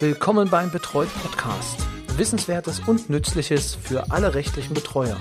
[0.00, 1.86] Willkommen beim Betreut Podcast.
[2.16, 5.16] Wissenswertes und Nützliches für alle rechtlichen Betreuer.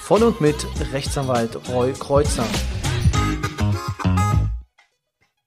[0.00, 0.56] Von und mit
[0.90, 2.46] Rechtsanwalt Roy Kreuzer.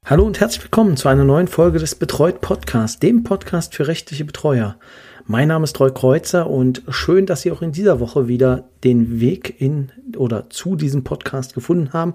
[0.06, 4.24] Hallo und herzlich willkommen zu einer neuen Folge des Betreut Podcast, dem Podcast für rechtliche
[4.24, 4.78] Betreuer.
[5.26, 9.20] Mein Name ist Roy Kreuzer und schön, dass Sie auch in dieser Woche wieder den
[9.20, 12.14] Weg in oder zu diesem Podcast gefunden haben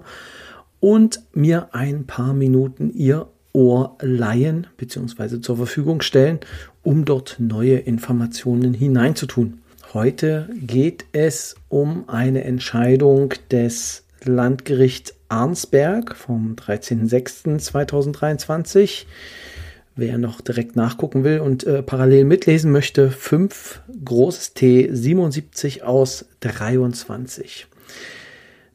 [0.79, 5.39] und mir ein paar Minuten Ihr Ohr leihen bzw.
[5.39, 6.39] zur Verfügung stellen,
[6.83, 9.61] um dort neue Informationen hineinzutun.
[9.93, 19.05] Heute geht es um eine Entscheidung des Landgerichts Arnsberg vom 13.06.2023.
[19.95, 26.25] Wer noch direkt nachgucken will und äh, parallel mitlesen möchte, 5 großes T 77 aus
[26.41, 27.67] 23.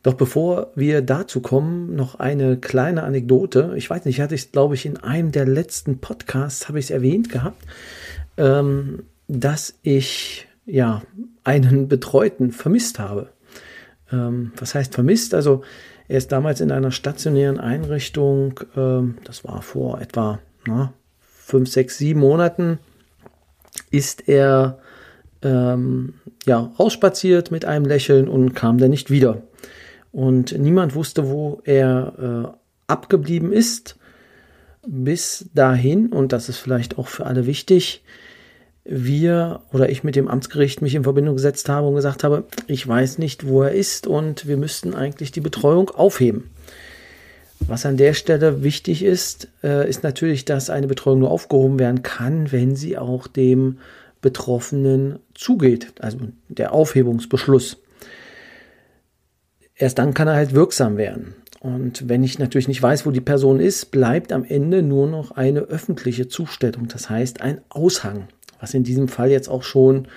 [0.02, 3.74] Doch bevor wir dazu kommen, noch eine kleine Anekdote.
[3.76, 6.90] Ich weiß nicht, hatte ich glaube ich in einem der letzten Podcasts habe ich es
[6.90, 7.62] erwähnt gehabt,
[8.38, 11.02] ähm, dass ich ja
[11.44, 13.28] einen Betreuten vermisst habe.
[14.10, 15.34] Ähm, was heißt vermisst?
[15.34, 15.62] Also
[16.08, 21.98] er ist damals in einer stationären Einrichtung, ähm, das war vor etwa na, fünf, sechs,
[21.98, 22.78] sieben Monaten,
[23.90, 24.78] ist er
[25.42, 26.14] ähm,
[26.46, 29.42] ja rausspaziert mit einem Lächeln und kam dann nicht wieder
[30.12, 33.96] und niemand wusste, wo er äh, abgeblieben ist.
[34.86, 38.02] Bis dahin, und das ist vielleicht auch für alle wichtig,
[38.84, 42.86] wir oder ich mit dem Amtsgericht mich in Verbindung gesetzt habe und gesagt habe, ich
[42.86, 46.50] weiß nicht, wo er ist und wir müssten eigentlich die Betreuung aufheben.
[47.60, 52.02] Was an der Stelle wichtig ist, äh, ist natürlich, dass eine Betreuung nur aufgehoben werden
[52.02, 53.78] kann, wenn sie auch dem
[54.22, 57.78] Betroffenen zugeht, also der Aufhebungsbeschluss
[59.80, 61.34] erst dann kann er halt wirksam werden.
[61.60, 65.32] Und wenn ich natürlich nicht weiß, wo die Person ist, bleibt am Ende nur noch
[65.32, 68.28] eine öffentliche Zustellung, das heißt ein Aushang,
[68.60, 70.08] was in diesem Fall jetzt auch schon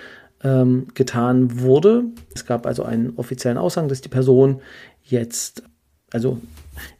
[0.43, 2.03] ähm, getan wurde.
[2.33, 4.61] Es gab also einen offiziellen Aushang, dass die Person
[5.03, 5.63] jetzt,
[6.11, 6.39] also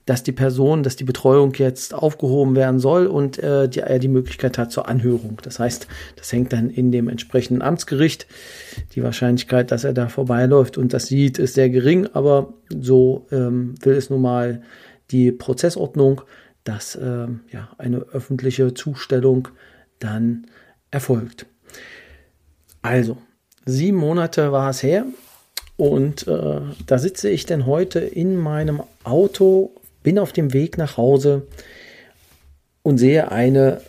[0.05, 4.07] dass die Person, dass die Betreuung jetzt aufgehoben werden soll und äh, die, er die
[4.07, 5.37] Möglichkeit hat zur Anhörung.
[5.43, 8.27] Das heißt, das hängt dann in dem entsprechenden Amtsgericht.
[8.95, 13.75] Die Wahrscheinlichkeit, dass er da vorbeiläuft und das sieht, ist sehr gering, aber so ähm,
[13.81, 14.61] will es nun mal
[15.11, 16.21] die Prozessordnung,
[16.63, 19.49] dass ähm, ja, eine öffentliche Zustellung
[19.99, 20.47] dann
[20.91, 21.45] erfolgt.
[22.81, 23.17] Also,
[23.65, 25.05] sieben Monate war es her
[25.83, 29.71] und äh, da sitze ich denn heute in meinem Auto,
[30.01, 31.45] bin auf dem Weg nach Hause
[32.83, 33.81] und sehe eine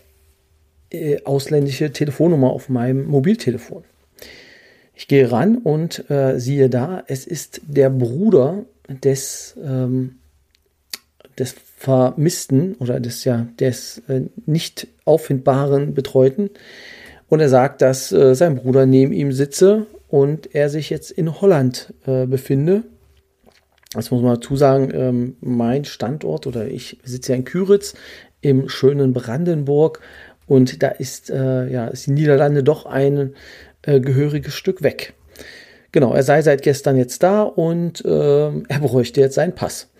[0.90, 3.84] äh, ausländische Telefonnummer auf meinem Mobiltelefon.
[4.96, 10.16] Ich gehe ran und äh, siehe da, es ist der Bruder des, ähm,
[11.38, 16.50] des Vermissten oder des ja des äh, nicht auffindbaren Betreuten.
[17.28, 21.40] Und er sagt, dass äh, sein Bruder neben ihm sitze und er sich jetzt in
[21.40, 22.84] Holland äh, befinde.
[23.94, 27.94] Das muss man dazu sagen, ähm, mein Standort oder ich sitze ja in Küritz
[28.40, 29.98] im schönen Brandenburg
[30.46, 33.34] und da ist, äh, ja, ist die Niederlande doch ein
[33.82, 35.14] äh, gehöriges Stück weg.
[35.90, 38.08] Genau, er sei seit gestern jetzt da und äh,
[38.68, 39.90] er bräuchte jetzt seinen Pass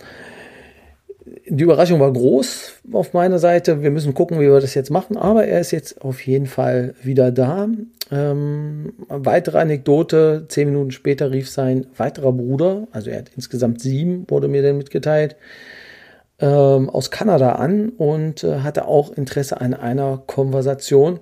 [1.46, 3.82] die Überraschung war groß auf meiner Seite.
[3.82, 5.16] Wir müssen gucken, wie wir das jetzt machen.
[5.16, 7.68] Aber er ist jetzt auf jeden Fall wieder da.
[8.10, 10.46] Ähm, weitere Anekdote.
[10.48, 14.78] Zehn Minuten später rief sein weiterer Bruder, also er hat insgesamt sieben, wurde mir dann
[14.78, 15.36] mitgeteilt,
[16.38, 21.20] ähm, aus Kanada an und äh, hatte auch Interesse an einer Konversation.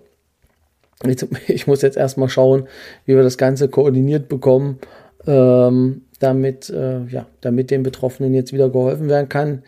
[1.49, 2.69] Ich muss jetzt erstmal schauen,
[3.07, 4.79] wie wir das Ganze koordiniert bekommen,
[5.27, 9.65] ähm, damit, äh, ja, damit den Betroffenen jetzt wieder geholfen werden kann.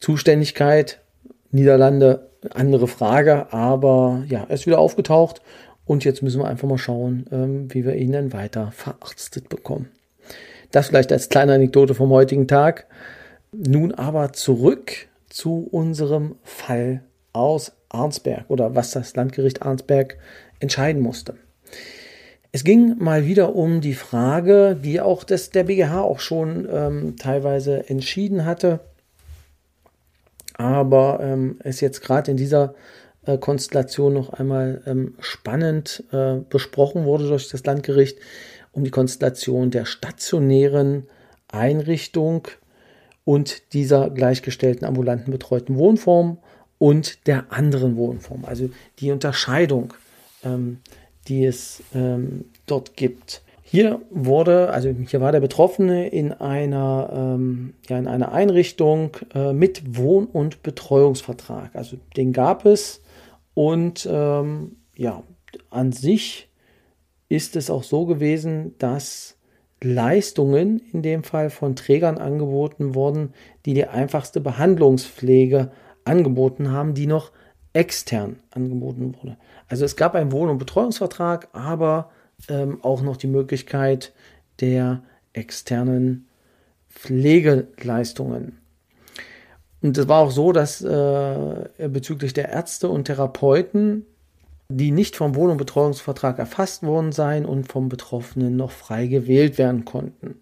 [0.00, 1.00] Zuständigkeit,
[1.50, 5.42] Niederlande, andere Frage, aber ja, er ist wieder aufgetaucht
[5.86, 9.88] und jetzt müssen wir einfach mal schauen, ähm, wie wir ihn dann weiter verarztet bekommen.
[10.70, 12.86] Das vielleicht als kleine Anekdote vom heutigen Tag.
[13.52, 20.18] Nun aber zurück zu unserem Fall aus Arnsberg oder was das Landgericht Arnsberg
[20.60, 21.34] entscheiden musste.
[22.52, 27.16] Es ging mal wieder um die Frage, die auch das, der BGH auch schon ähm,
[27.16, 28.80] teilweise entschieden hatte,
[30.58, 32.74] aber ähm, ist jetzt gerade in dieser
[33.24, 38.18] äh, Konstellation noch einmal ähm, spannend äh, besprochen wurde durch das Landgericht
[38.72, 41.06] um die Konstellation der stationären
[41.50, 42.48] Einrichtung
[43.24, 46.38] und dieser gleichgestellten ambulanten betreuten Wohnform
[46.78, 48.44] und der anderen Wohnform.
[48.44, 49.94] Also die Unterscheidung,
[50.44, 50.80] ähm,
[51.28, 53.42] die es ähm, dort gibt.
[53.70, 59.52] Hier wurde, also hier war der Betroffene in einer, ähm, ja, in einer Einrichtung äh,
[59.52, 61.76] mit Wohn- und Betreuungsvertrag.
[61.76, 63.02] Also den gab es
[63.52, 65.22] und ähm, ja,
[65.68, 66.48] an sich
[67.28, 69.36] ist es auch so gewesen, dass
[69.82, 73.34] Leistungen in dem Fall von Trägern angeboten wurden,
[73.66, 75.72] die die einfachste Behandlungspflege
[76.06, 77.32] angeboten haben, die noch
[77.74, 79.36] extern angeboten wurde.
[79.68, 82.08] Also es gab einen Wohn- und Betreuungsvertrag, aber
[82.48, 84.12] ähm, auch noch die Möglichkeit
[84.60, 85.02] der
[85.32, 86.28] externen
[86.88, 88.58] Pflegeleistungen.
[89.80, 94.04] Und es war auch so, dass äh, bezüglich der Ärzte und Therapeuten,
[94.68, 99.56] die nicht vom Wohn- und Betreuungsvertrag erfasst worden seien und vom Betroffenen noch frei gewählt
[99.56, 100.34] werden konnten.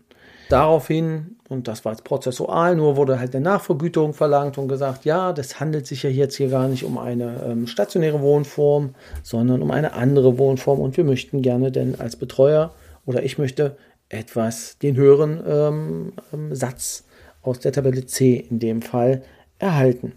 [0.49, 5.33] Daraufhin, und das war jetzt prozessual, nur wurde halt eine Nachvergütung verlangt und gesagt, ja,
[5.33, 9.71] das handelt sich ja jetzt hier gar nicht um eine ähm, stationäre Wohnform, sondern um
[9.73, 12.73] eine andere Wohnform und wir möchten gerne denn als Betreuer
[13.07, 13.77] oder ich möchte
[14.09, 17.05] etwas den höheren ähm, ähm, Satz
[17.43, 19.23] aus der Tabelle C in dem Fall
[19.59, 20.13] erhalten.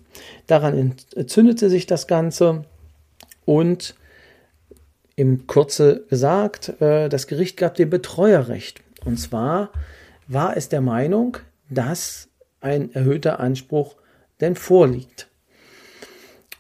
[0.48, 2.66] Daran entzündete sich das Ganze
[3.46, 3.96] und
[5.16, 8.82] im Kurze gesagt, äh, das Gericht gab dem Betreuerrecht.
[9.06, 9.72] Und zwar
[10.30, 11.38] war es der Meinung,
[11.70, 12.30] dass
[12.62, 13.96] ein erhöhter Anspruch
[14.40, 15.28] denn vorliegt.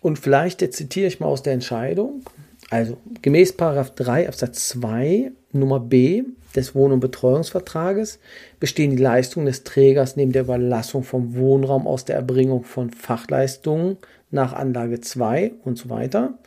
[0.01, 2.23] Und vielleicht zitiere ich mal aus der Entscheidung.
[2.69, 6.23] Also gemäß 3 Absatz 2 Nummer B
[6.55, 8.19] des Wohn- und Betreuungsvertrages
[8.59, 13.97] bestehen die Leistungen des Trägers neben der Überlassung vom Wohnraum aus der Erbringung von Fachleistungen
[14.31, 16.39] nach Anlage 2 und so weiter.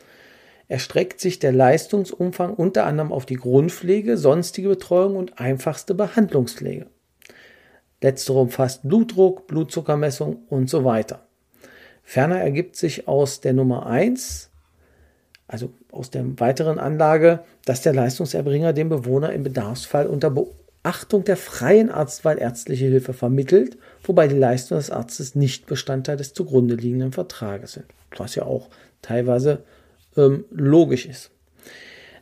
[0.67, 6.87] Erstreckt sich der Leistungsumfang unter anderem auf die Grundpflege, sonstige Betreuung und einfachste Behandlungspflege.
[8.03, 11.25] Letztere umfasst Blutdruck, Blutzuckermessung und so weiter.
[12.03, 14.49] Ferner ergibt sich aus der Nummer 1,
[15.47, 21.37] also aus der weiteren Anlage, dass der Leistungserbringer dem Bewohner im Bedarfsfall unter Beachtung der
[21.37, 27.13] freien Arztwahl ärztliche Hilfe vermittelt, wobei die Leistungen des Arztes nicht Bestandteil des zugrunde liegenden
[27.13, 27.85] Vertrages sind.
[28.17, 28.69] Was ja auch
[29.01, 29.63] teilweise
[30.17, 31.31] ähm, logisch ist.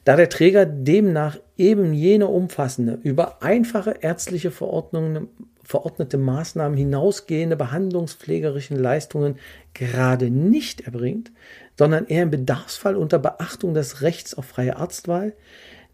[0.04, 5.27] Da der Träger demnach eben jene umfassende, über einfache ärztliche Verordnungen
[5.63, 9.36] verordnete Maßnahmen hinausgehende behandlungspflegerischen Leistungen
[9.74, 11.31] gerade nicht erbringt,
[11.78, 15.34] sondern er im Bedarfsfall unter Beachtung des Rechts auf freie Arztwahl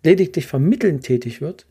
[0.04, 1.66] lediglich vermittelnd tätig wird,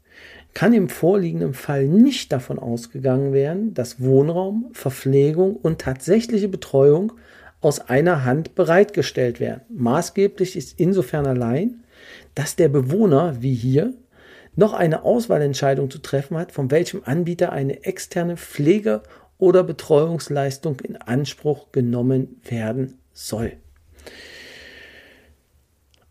[0.54, 7.12] kann im vorliegenden Fall nicht davon ausgegangen werden, dass Wohnraum, Verpflegung und tatsächliche Betreuung
[7.60, 9.62] aus einer Hand bereitgestellt werden.
[9.68, 11.82] Maßgeblich ist insofern allein,
[12.34, 13.92] dass der Bewohner, wie hier,
[14.56, 19.02] noch eine Auswahlentscheidung zu treffen hat, von welchem Anbieter eine externe Pflege-
[19.38, 23.52] oder Betreuungsleistung in Anspruch genommen werden soll.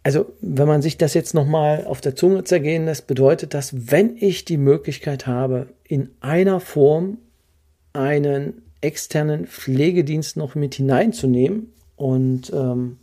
[0.04, 4.16] Also, wenn man sich das jetzt nochmal auf der Zunge zergehen lässt, bedeutet das, wenn
[4.18, 7.18] ich die Möglichkeit habe, in einer Form
[7.92, 12.98] einen externen Pflegedienst noch mit hineinzunehmen und ähm,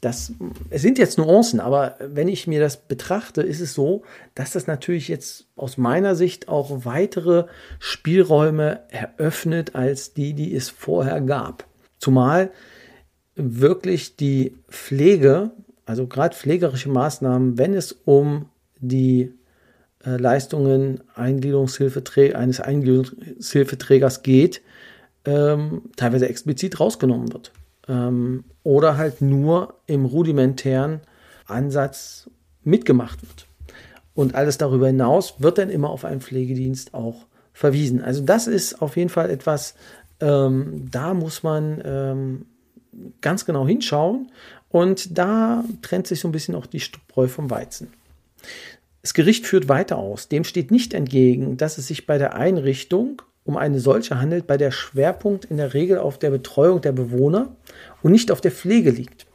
[0.00, 0.32] das,
[0.70, 4.02] es sind jetzt Nuancen, aber wenn ich mir das betrachte, ist es so,
[4.34, 7.46] dass das natürlich jetzt aus meiner Sicht auch weitere
[7.80, 11.66] Spielräume eröffnet als die, die es vorher gab.
[11.98, 12.52] Zumal
[13.34, 15.50] wirklich die Pflege,
[15.84, 18.46] also gerade pflegerische Maßnahmen, wenn es um
[18.78, 19.32] die
[20.04, 24.62] äh, Leistungen eines Eingliederungshilfeträgers geht,
[25.24, 27.52] ähm, teilweise explizit rausgenommen wird
[27.88, 31.00] ähm, oder halt nur im rudimentären
[31.46, 32.30] Ansatz
[32.62, 33.46] mitgemacht wird.
[34.14, 38.02] Und alles darüber hinaus wird dann immer auf einen Pflegedienst auch verwiesen.
[38.02, 39.74] Also das ist auf jeden Fall etwas,
[40.20, 42.46] ähm, da muss man ähm,
[43.20, 44.30] ganz genau hinschauen
[44.68, 47.92] und da trennt sich so ein bisschen auch die Spreu vom Weizen.
[49.02, 50.28] Das Gericht führt weiter aus.
[50.28, 54.58] Dem steht nicht entgegen, dass es sich bei der Einrichtung um eine solche handelt, bei
[54.58, 57.56] der Schwerpunkt in der Regel auf der Betreuung der Bewohner
[58.02, 59.26] und nicht auf der Pflege liegt.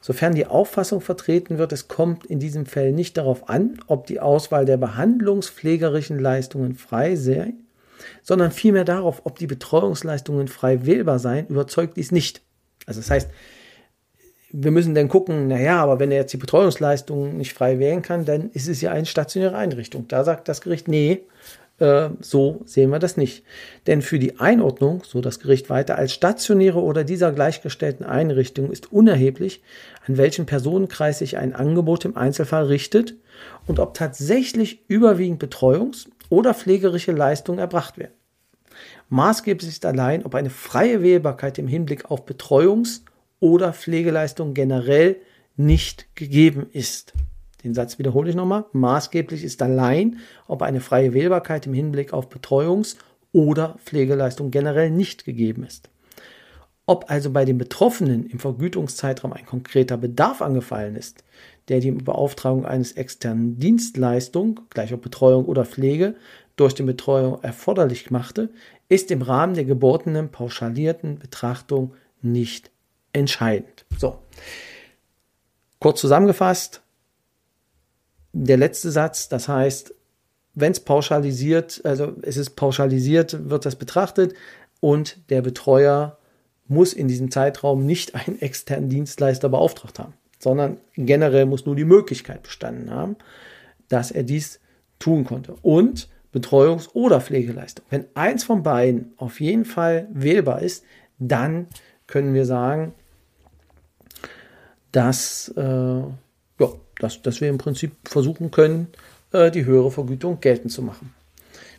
[0.00, 4.20] Sofern die Auffassung vertreten wird, es kommt in diesem Fall nicht darauf an, ob die
[4.20, 7.54] Auswahl der behandlungspflegerischen Leistungen frei sei,
[8.22, 12.42] sondern vielmehr darauf, ob die Betreuungsleistungen frei wählbar seien, überzeugt dies nicht.
[12.86, 13.30] Also das heißt,
[14.52, 18.24] wir müssen dann gucken, naja, aber wenn er jetzt die Betreuungsleistungen nicht frei wählen kann,
[18.24, 20.06] dann ist es ja eine stationäre Einrichtung.
[20.06, 21.22] Da sagt das Gericht, nee,
[21.78, 23.44] äh, so sehen wir das nicht.
[23.86, 28.92] Denn für die Einordnung, so das Gericht weiter, als stationäre oder dieser gleichgestellten Einrichtung ist
[28.92, 29.62] unerheblich,
[30.06, 33.14] an welchen Personenkreis sich ein Angebot im Einzelfall richtet
[33.66, 38.14] und ob tatsächlich überwiegend Betreuungs- oder pflegerische Leistungen erbracht werden.
[39.08, 43.02] Maßgeblich ist allein, ob eine freie Wählbarkeit im Hinblick auf Betreuungs-
[43.40, 45.16] oder Pflegeleistungen generell
[45.56, 47.12] nicht gegeben ist.
[47.64, 48.64] Den Satz wiederhole ich nochmal.
[48.72, 52.96] Maßgeblich ist allein, ob eine freie Wählbarkeit im Hinblick auf Betreuungs-
[53.32, 55.88] oder Pflegeleistung generell nicht gegeben ist.
[56.84, 61.22] Ob also bei den Betroffenen im Vergütungszeitraum ein konkreter Bedarf angefallen ist,
[61.68, 66.16] der die Beauftragung eines externen Dienstleistung, gleich ob Betreuung oder Pflege,
[66.56, 68.50] durch die Betreuung erforderlich machte,
[68.88, 72.70] ist im Rahmen der gebotenen pauschalierten Betrachtung nicht
[73.12, 73.86] entscheidend.
[73.96, 74.18] So.
[75.78, 76.81] Kurz zusammengefasst,
[78.32, 79.94] der letzte Satz, das heißt,
[80.54, 84.34] wenn es pauschalisiert, also es ist pauschalisiert, wird das betrachtet
[84.80, 86.18] und der Betreuer
[86.68, 91.84] muss in diesem Zeitraum nicht einen externen Dienstleister beauftragt haben, sondern generell muss nur die
[91.84, 93.16] Möglichkeit bestanden haben,
[93.88, 94.60] dass er dies
[94.98, 95.54] tun konnte.
[95.62, 97.84] Und Betreuungs- oder Pflegeleistung.
[97.90, 100.84] Wenn eins von beiden auf jeden Fall wählbar ist,
[101.18, 101.66] dann
[102.06, 102.94] können wir sagen,
[104.92, 106.68] dass, äh, ja,
[107.02, 108.88] dass, dass wir im Prinzip versuchen können,
[109.32, 111.14] äh, die höhere Vergütung geltend zu machen.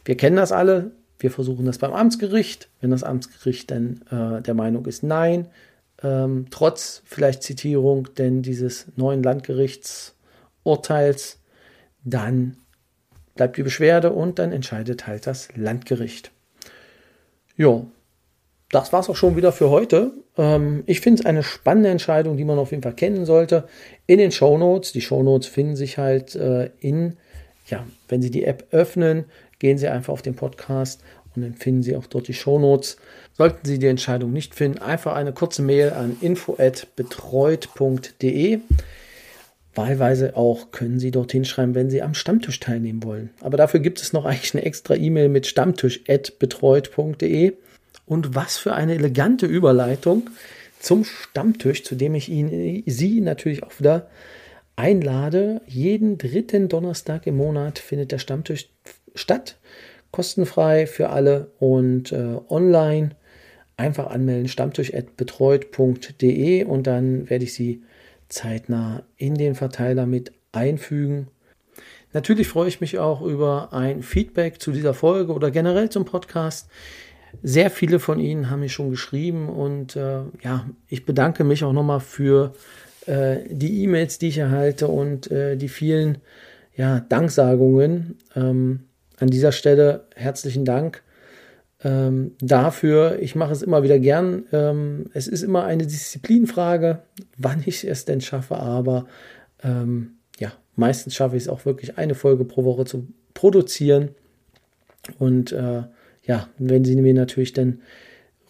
[0.05, 0.91] Wir kennen das alle.
[1.19, 2.67] Wir versuchen das beim Amtsgericht.
[2.81, 5.47] Wenn das Amtsgericht dann äh, der Meinung ist, nein,
[6.01, 11.39] ähm, trotz vielleicht Zitierung denn dieses neuen Landgerichtsurteils,
[12.03, 12.57] dann
[13.35, 16.31] bleibt die Beschwerde und dann entscheidet halt das Landgericht.
[17.55, 17.87] Jo,
[18.73, 20.11] das war's auch schon wieder für heute.
[20.37, 23.65] Ähm, ich finde es eine spannende Entscheidung, die man auf jeden Fall kennen sollte.
[24.07, 24.91] In den Show Notes.
[24.91, 27.17] Die Show Notes finden sich halt äh, in,
[27.67, 29.25] ja, wenn Sie die App öffnen,
[29.59, 31.01] gehen Sie einfach auf den Podcast
[31.35, 32.97] und dann finden Sie auch dort die Show Notes.
[33.33, 38.59] Sollten Sie die Entscheidung nicht finden, einfach eine kurze Mail an info@betreut.de.
[39.75, 43.29] Wahlweise auch können Sie dorthin schreiben, wenn Sie am Stammtisch teilnehmen wollen.
[43.41, 47.53] Aber dafür gibt es noch eigentlich eine extra E-Mail mit stammtisch.betreut.de.
[48.05, 50.29] Und was für eine elegante Überleitung
[50.79, 54.09] zum Stammtisch, zu dem ich Ihnen, Sie natürlich auch wieder
[54.75, 55.61] einlade.
[55.67, 58.67] Jeden dritten Donnerstag im Monat findet der Stammtisch
[59.15, 59.57] statt.
[60.11, 63.11] Kostenfrei für alle und äh, online.
[63.77, 67.81] Einfach anmelden, stammtisch.betreut.de und dann werde ich Sie
[68.29, 71.29] zeitnah in den Verteiler mit einfügen.
[72.13, 76.69] Natürlich freue ich mich auch über ein Feedback zu dieser Folge oder generell zum Podcast.
[77.41, 81.73] Sehr viele von Ihnen haben mir schon geschrieben und äh, ja, ich bedanke mich auch
[81.73, 82.53] nochmal für
[83.05, 86.19] äh, die E-Mails, die ich erhalte und äh, die vielen
[86.75, 88.17] ja, Danksagungen.
[88.35, 88.81] Ähm,
[89.19, 91.03] an dieser Stelle herzlichen Dank
[91.83, 93.19] ähm, dafür.
[93.19, 94.45] Ich mache es immer wieder gern.
[94.51, 96.99] Ähm, es ist immer eine Disziplinfrage,
[97.37, 99.05] wann ich es denn schaffe, aber
[99.63, 104.09] ähm, ja, meistens schaffe ich es auch wirklich eine Folge pro Woche zu produzieren.
[105.19, 105.83] Und äh,
[106.23, 107.81] ja, wenn Sie mir natürlich dann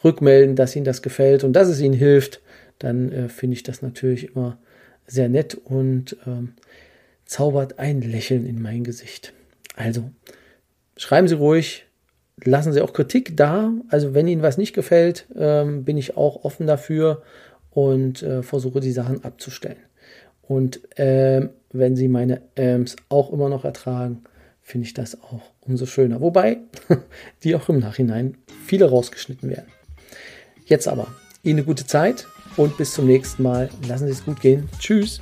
[0.03, 2.41] rückmelden, dass Ihnen das gefällt und dass es Ihnen hilft,
[2.79, 4.57] dann äh, finde ich das natürlich immer
[5.07, 6.53] sehr nett und ähm,
[7.25, 9.33] zaubert ein Lächeln in mein Gesicht.
[9.75, 10.11] Also,
[10.97, 11.85] schreiben Sie ruhig,
[12.43, 13.73] lassen Sie auch Kritik da.
[13.89, 17.23] Also, wenn Ihnen was nicht gefällt, ähm, bin ich auch offen dafür
[17.71, 19.77] und äh, versuche die Sachen abzustellen.
[20.43, 24.23] Und äh, wenn Sie meine Ams auch immer noch ertragen,
[24.63, 26.21] finde ich das auch umso schöner.
[26.21, 26.57] Wobei
[27.43, 29.71] die auch im Nachhinein viele rausgeschnitten werden.
[30.65, 31.07] Jetzt aber
[31.43, 33.69] Ihnen eine gute Zeit und bis zum nächsten Mal.
[33.87, 34.69] Lassen Sie es gut gehen.
[34.79, 35.21] Tschüss.